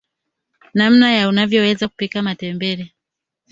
[0.73, 2.91] namna ya unavyoweza kupika matembele